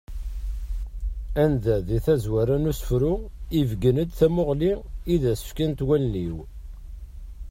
[1.43, 3.13] Anda di tazwara n usefru
[3.59, 4.73] ibeggen-d tamuɣli
[5.13, 6.37] i d-as-fkan twalin.